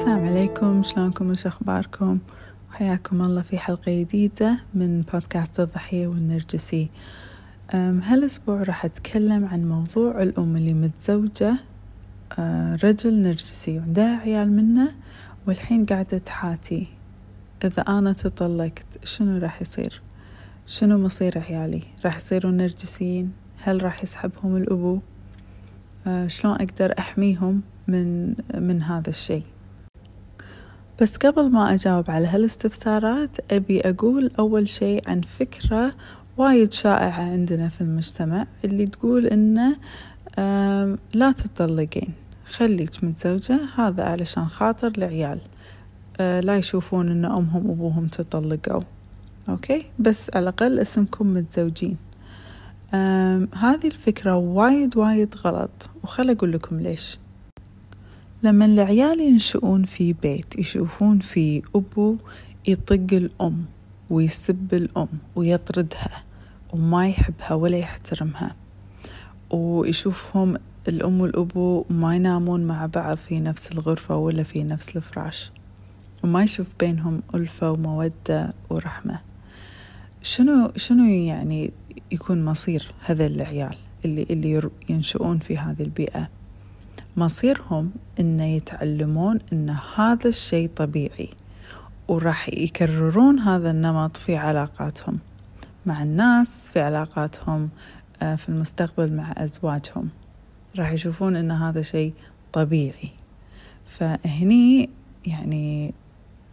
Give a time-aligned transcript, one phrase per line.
[0.00, 0.82] السلام عليكم.
[0.82, 2.18] شلونكم؟ وش أخباركم؟
[2.70, 6.90] حياكم الله في حلقة جديدة من بودكاست الضحية والنرجسي.
[7.74, 11.56] هالأسبوع راح أتكلم عن موضوع الأم اللي متزوجة
[12.38, 14.92] أه، رجل نرجسي وعندها عيال منه
[15.46, 16.86] والحين قاعدة تحاتي.
[17.64, 20.02] إذا أنا تطلقت شنو راح يصير؟
[20.66, 23.32] شنو مصير عيالي؟ راح يصيرون نرجسيين؟
[23.62, 25.00] هل راح يسحبهم الأبو؟
[26.06, 29.44] أه، شلون أقدر أحميهم من من هذا الشيء؟
[31.00, 35.94] بس قبل ما أجاوب على هالاستفسارات أبي أقول أول شيء عن فكرة
[36.36, 39.76] وايد شائعة عندنا في المجتمع اللي تقول إنه
[41.14, 42.08] لا تطلقين
[42.44, 45.38] خليك متزوجة هذا علشان خاطر العيال.
[46.20, 48.82] أه، لا يشوفون إن أمهم وأبوهم تطلقوا.
[49.48, 51.96] أوكي؟ بس على الأقل اسمكم متزوجين.
[53.54, 55.70] هذه الفكرة وايد وايد غلط
[56.02, 57.18] وخل أقول لكم ليش.
[58.42, 62.16] لما العيال ينشؤون في بيت يشوفون في أبو
[62.68, 63.64] يطق الأم
[64.10, 66.22] ويسب الأم ويطردها
[66.72, 68.56] وما يحبها ولا يحترمها.
[69.50, 70.56] ويشوفهم
[70.88, 75.50] الأم والأبو ما ينامون مع بعض في نفس الغرفة ولا في نفس الفراش.
[76.24, 79.20] وما يشوف بينهم ألفة ومودة ورحمة.
[80.22, 81.72] شنو شنو يعني
[82.12, 86.39] يكون مصير هذا العيال اللي اللي ينشؤون في هذه البيئة؟
[87.16, 91.30] مصيرهم إن يتعلمون إن هذا الشيء طبيعي
[92.08, 95.18] وراح يكررون هذا النمط في علاقاتهم
[95.86, 97.68] مع الناس في علاقاتهم
[98.22, 100.08] آه، في المستقبل مع أزواجهم.
[100.78, 102.14] راح يشوفون إن هذا شيء
[102.52, 103.10] طبيعي.
[103.86, 104.90] فهني
[105.26, 105.94] يعني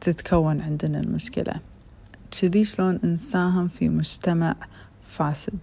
[0.00, 1.54] تتكون عندنا المشكلة.
[2.30, 4.54] كذي شلون نساهم في مجتمع
[5.08, 5.58] فاسد.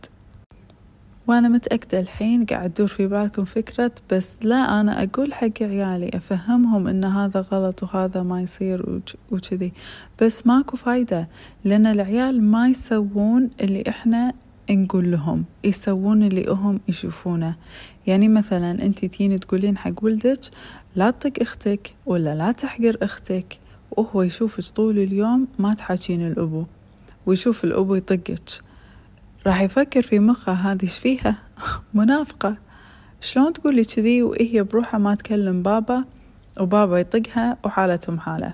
[1.27, 6.87] وأنا متأكدة الحين قاعد تدور في بالكم فكرة بس لا أنا أقول حق عيالي أفهمهم
[6.87, 9.01] إن هذا غلط وهذا ما يصير
[9.31, 9.73] وكذي.
[10.21, 11.27] بس ماكو فايدة
[11.63, 14.33] لأن العيال ما يسوون اللي إحنا
[14.69, 17.55] نقول لهم يسوون اللي هم يشوفونه.
[18.07, 20.39] يعني مثلا أنت تيني تقولين حق ولدك
[20.95, 23.59] لا تطق أختك ولا لا تحقر أختك
[23.91, 26.63] وهو يشوفك طول اليوم ما تحاكين الأبو
[27.25, 28.66] ويشوف الأبو يطقك.
[29.47, 31.35] راح يفكر في مخه هذه إيش فيها؟
[31.93, 32.57] منافقة.
[33.21, 36.03] شلون تقولي كذي وهي بروحها ما تكلم بابا
[36.59, 38.53] وبابا يطقها وحالتهم حالة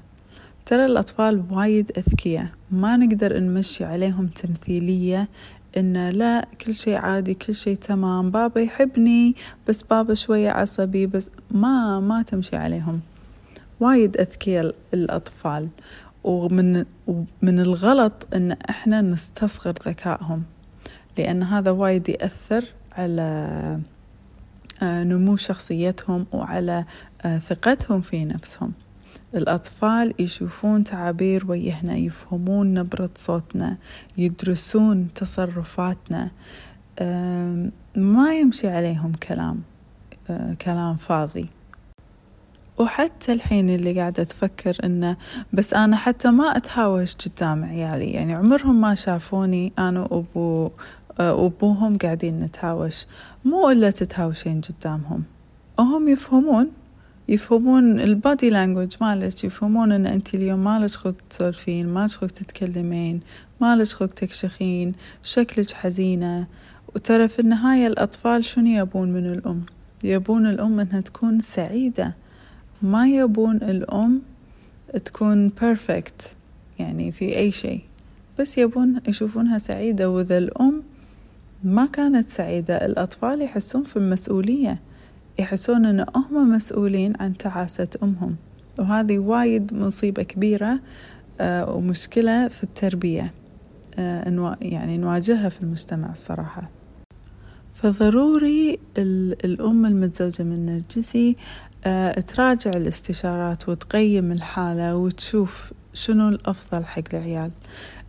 [0.65, 2.47] ترى الأطفال وايد أذكياء.
[2.71, 5.29] ما نقدر نمشي عليهم تمثيلية
[5.77, 8.31] إن لا كل شيء عادي كل شيء تمام.
[8.31, 9.35] بابا يحبني
[9.67, 12.99] بس بابا شوية عصبي بس ما ما تمشي عليهم.
[13.79, 15.69] وايد أذكياء الأطفال.
[16.23, 16.85] ومن
[17.41, 20.43] من الغلط إن إحنا نستصغر ذكائهم.
[21.17, 22.65] لأن هذا وايد يأثر
[22.97, 23.79] على
[24.81, 26.85] آه، نمو شخصيتهم وعلى
[27.21, 28.73] آه، ثقتهم في نفسهم.
[29.35, 33.77] الأطفال يشوفون تعابير وجهنا يفهمون نبرة صوتنا
[34.17, 36.31] يدرسون تصرفاتنا
[37.95, 39.61] ما يمشي عليهم كلام
[40.29, 41.47] آه، كلام فاضي.
[42.77, 45.17] وحتى الحين اللي قاعدة تفكر إنه
[45.53, 50.71] بس أنا حتى ما أتهاوش قدام عيالي يعني عمرهم ما شافوني أنا وأبو
[51.19, 53.05] وأبوهم قاعدين نتهاوش.
[53.45, 55.23] مو إلا تتهاوشين قدامهم.
[55.79, 56.71] هم يفهمون؟
[57.29, 63.19] يفهمون البادي لانجوج مالك يفهمون إن أنت اليوم مالك خلق تسولفين مالك خلق تتكلمين
[63.61, 64.91] مالك خلق تكشخين
[65.23, 66.47] شكلك حزينة.
[66.95, 69.61] وترى في النهاية الأطفال شنو يبون من الأم؟
[70.03, 72.15] يبون الأم أنها تكون سعيدة.
[72.81, 74.21] ما يبون الأم
[75.05, 76.35] تكون بيرفكت
[76.79, 77.81] يعني في أي شيء.
[78.39, 80.09] بس يبون يشوفونها سعيدة.
[80.09, 80.83] وإذا الأم
[81.63, 84.79] ما كانت سعيدة الأطفال يحسون في المسؤولية.
[85.39, 88.35] يحسون أن هم مسؤولين عن تعاسة أمهم.
[88.79, 90.79] وهذه وايد مصيبة كبيرة
[91.41, 93.33] آه، ومشكلة في التربية
[93.99, 96.69] آه، يعني نواجهها في المجتمع الصراحة.
[97.73, 98.79] فضروري
[99.45, 101.35] الأم المتزوجة من نرجسي
[101.85, 107.51] آه، تراجع الاستشارات وتقيم الحالة وتشوف شنو الأفضل حق العيال.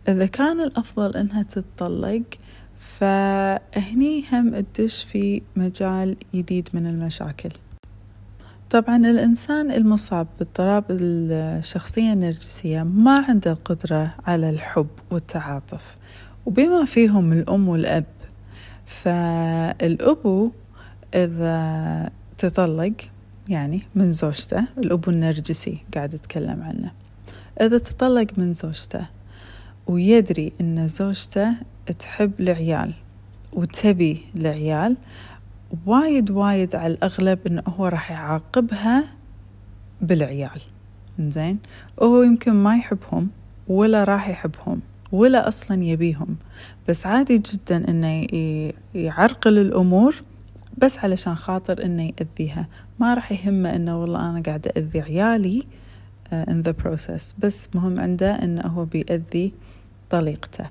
[0.07, 2.23] إذا كان الأفضل إنها تتطلق
[2.99, 7.49] فهني هم تدش في مجال جديد من المشاكل.
[8.69, 15.97] طبعا الإنسان المصاب باضطراب الشخصية النرجسية ما عنده القدرة على الحب والتعاطف
[16.45, 18.05] وبما فيهم الأم والأب.
[18.85, 20.51] فالأبو
[21.15, 22.93] إذا تطلق
[23.49, 26.91] يعني من زوجته الأبو النرجسي قاعد أتكلم عنه
[27.61, 29.05] إذا تطلق من زوجته
[29.87, 31.55] ويدري أن زوجته
[31.91, 32.93] تحب العيال
[33.53, 34.97] وتبي العيال
[35.85, 39.03] وايد وايد على الأغلب أنه هو راح يعاقبها
[40.01, 40.61] بالعيال.
[41.19, 41.59] زين
[41.97, 43.29] وهو يمكن ما يحبهم
[43.67, 44.79] ولا راح يحبهم
[45.11, 46.35] ولا أصلا يبيهم.
[46.87, 48.27] بس عادي جدا إنه
[48.95, 50.15] يعرقل الأمور
[50.77, 52.67] بس علشان خاطر إنه يأذيها.
[52.99, 55.63] ما راح يهمه إنه والله أنا قاعدة أذي عيالي
[56.31, 57.33] uh, in the process.
[57.39, 59.53] بس مهم عنده إنه هو بيأذي
[60.09, 60.69] طليقته.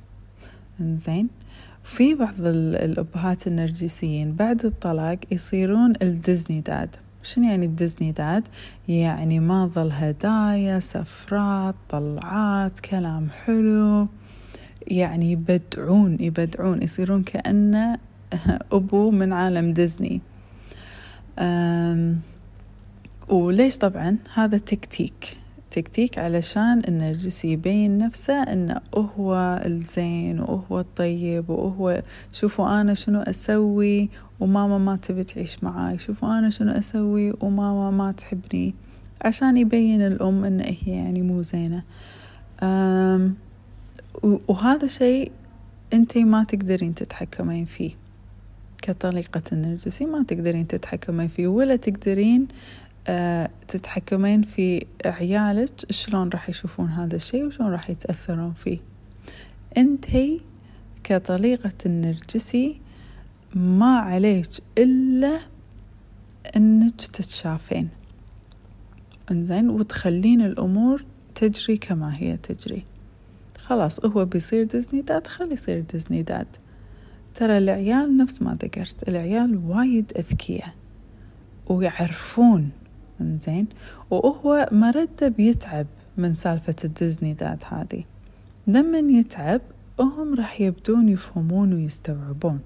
[0.80, 1.28] إنزين.
[1.84, 6.96] في بعض الأبهات النرجسيين بعد الطلاق يصيرون الـ Disney dad.
[7.22, 8.42] شنو يعني الـ Disney dad؟
[8.88, 14.08] يعني ما ظل هدايا سفرات طلعات كلام حلو.
[14.86, 17.98] يعني يبدعون يبدعون يصيرون كأنه
[18.72, 20.20] أبو من عالم ديزني.
[23.28, 25.36] وليش طبعا؟ هذا تكتيك.
[25.74, 34.08] تكتيك علشان النرجسي يبين نفسه انه هو الزين وهو الطيب وهو شوفوا أنا شنو أسوي
[34.40, 38.74] وماما ما تبي تعيش معاي شوفوا أنا شنو أسوي وماما ما تحبني.
[39.22, 41.82] عشان يبين الأم انه هي يعني مو زينة.
[44.48, 45.32] وهذا شيء
[45.92, 47.90] أنتي ما تقدرين تتحكمين فيه.
[48.82, 52.48] كطليقة النرجسي ما تقدرين تتحكمين فيه ولا تقدرين
[53.68, 58.78] تتحكمين في عيالك شلون راح يشوفون هذا الشيء وشلون راح يتأثرون فيه.
[59.76, 60.40] انتي
[61.04, 62.80] كطليقة النرجسي
[63.54, 64.48] ما عليك
[64.78, 65.40] إلا
[66.56, 67.88] إنك تتشافين.
[69.30, 71.04] إنزين وتخلين الأمور
[71.34, 72.84] تجري كما هي تجري.
[73.58, 76.46] خلاص هو بيصير ديزني داد خلي يصير ديزني داد.
[77.34, 80.74] ترى العيال نفس ما ذكرت العيال وايد أذكياء
[81.66, 82.70] ويعرفون
[83.20, 83.66] إنزين.
[84.10, 88.04] وهو مرده بيتعب من سالفة الـ Disney dad هذه.
[88.66, 89.60] لما يتعب
[90.00, 92.60] هم راح يبدون يفهمون ويستوعبون.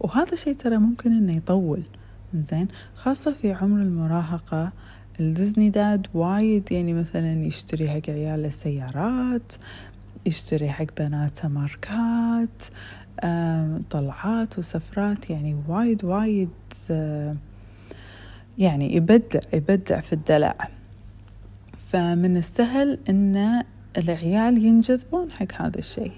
[0.00, 1.82] وهذا الشيء ترى ممكن إنه يطول.
[2.34, 4.72] إنزين خاصة في عمر المراهقة
[5.20, 9.52] الـ Disney dad وايد يعني مثلا يشتري حق عياله سيارات
[10.26, 12.64] يشتري حق بناته ماركات
[13.90, 16.48] طلعات وسفرات يعني وايد وايد
[18.58, 20.68] يعني يبدع يبدع في الدلع.
[21.88, 23.62] فمن السهل إن
[23.96, 26.12] العيال ينجذبون حق هذا الشيء.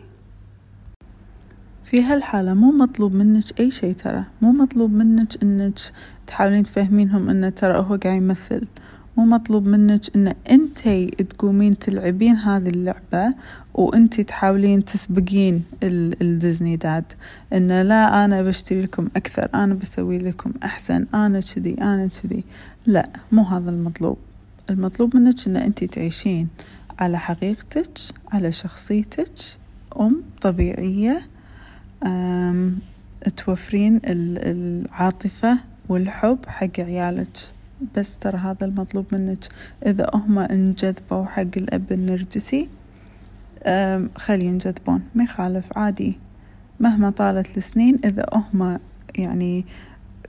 [1.84, 4.24] في هالحالة مو مطلوب منك أي شيء ترى.
[4.42, 5.78] مو مطلوب منك أنك
[6.26, 8.66] تحاولين تفهمينهم أنه ترى هو قاعد يمثل.
[9.18, 13.34] مو مطلوب منك إن أنتي تقومين تلعبين هذه اللعبة
[13.74, 17.04] وأنتي تحاولين تسبقين الديزني داد
[17.52, 22.44] انه لا أنا بشتري لكم أكثر أنا بسوي لكم أحسن أنا كذي أنا كذي.
[22.86, 24.18] لا مو هذا المطلوب.
[24.70, 26.48] المطلوب منك إن أنتي تعيشين
[26.98, 27.90] على حقيقتك
[28.32, 29.32] على شخصيتك
[30.00, 31.20] أم طبيعية
[33.36, 37.57] توفرين العاطفة والحب حق عيالك.
[37.96, 39.44] بس ترى هذا المطلوب منك.
[39.86, 42.68] إذا هم انجذبوا حق الأب النرجسي
[44.16, 46.18] خلي ينجذبون ما يخالف عادي.
[46.80, 48.78] مهما طالت السنين إذا هم
[49.18, 49.64] يعني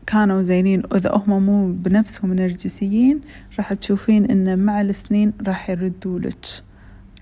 [0.07, 3.21] كانوا زينين وإذا هم مو بنفسهم نرجسيين
[3.57, 6.45] راح تشوفين إن مع السنين راح يردوا لك.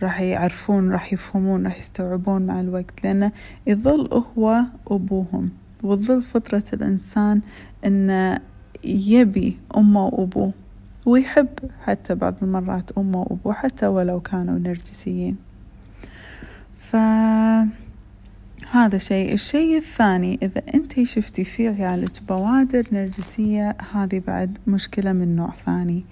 [0.03, 3.03] راح يعرفون راح يفهمون راح يستوعبون مع الوقت.
[3.03, 3.31] لأنه
[3.68, 5.50] يظل هو أبوهم
[5.84, 7.41] وتظل فطرة الإنسان
[7.86, 8.39] إنه
[8.84, 10.53] يبي أمه وأبوه
[11.05, 11.50] ويحب
[11.84, 15.36] حتى بعض المرات أمه وأبوه حتى ولو كانوا نرجسيين.
[16.77, 17.67] فهذا
[18.98, 19.34] شيء.
[19.34, 26.03] الشيء الثاني إذا أنت شفتي في عيالك بوادر نرجسية هذه بعد مشكلة من نوع ثاني.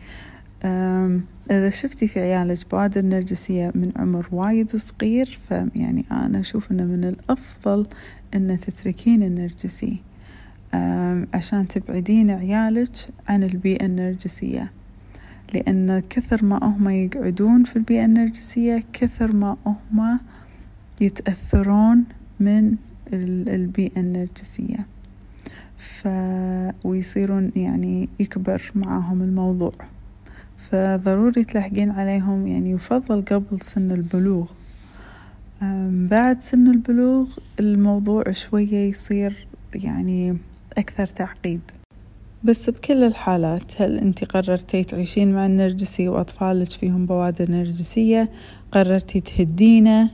[1.51, 7.03] إذا شفتي في عيالك بوادر نرجسية من عمر وايد صغير فيعني أنا أشوف أنه من
[7.03, 7.87] الأفضل
[8.33, 10.01] أن تتركين النرجسي.
[11.33, 12.91] عشان تبعدين عيالك
[13.27, 14.71] عن البيئة النرجسية
[15.53, 20.19] لأن كثر ما هم يقعدون في البيئة النرجسية كثر ما هم
[21.01, 22.03] يتأثرون
[22.39, 22.75] من
[23.13, 24.85] البيئة النرجسية
[25.77, 26.07] ف...
[26.83, 29.71] ويصيرون يعني يكبر معاهم الموضوع.
[30.71, 34.47] فضروري تلحقين عليهم يعني يفضل قبل سن البلوغ.
[36.09, 40.37] بعد سن البلوغ الموضوع شوية يصير يعني
[40.77, 41.61] أكثر تعقيد.
[42.43, 48.29] بس بكل الحالات هل أنت قررتي تعيشين مع النرجسي وأطفالك فيهم بوادر نرجسية؟
[48.71, 50.09] قررتي تهدينه؟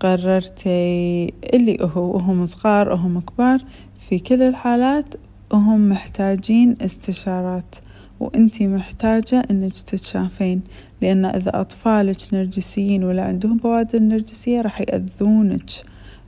[0.00, 3.64] قررتي اللي هو وهم صغار وهم كبار؟
[4.08, 5.14] في كل الحالات
[5.52, 7.74] هم محتاجين استشارات
[8.20, 10.60] وانتي محتاجة أنك تتشافين
[11.02, 15.70] لأن إذا أطفالك نرجسيين ولا عندهم بوادر نرجسية راح يأذونك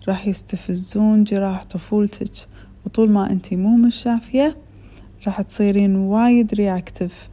[0.08, 2.48] راح يستفزون جراح طفولتك.
[2.88, 4.56] وطول ما انتي مو مش شافية
[5.26, 7.28] راح تصيرين وايد رياكتف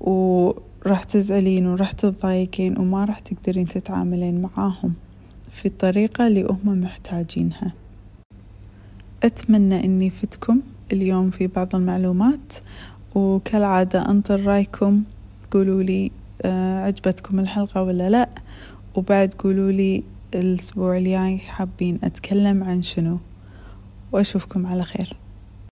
[0.00, 4.92] وراح راح تزعلين وراح تتضايقين وما راح تقدرين تتعاملين معاهم
[5.50, 7.72] في الطريقة اللي هم محتاجينها.
[9.22, 10.60] أتمنى أني فتكم
[10.92, 12.52] اليوم في بعض المعلومات
[13.14, 15.02] وكالعادة أنطر رأيكم
[15.50, 16.10] قولوا لي
[16.42, 18.28] آه، عجبتكم الحلقة ولا لأ؟
[18.94, 20.02] وبعد قولوا لي
[20.34, 23.18] الأسبوع الجاي حابين أتكلم عن شنو؟
[24.12, 25.16] وأشوفكم على خير.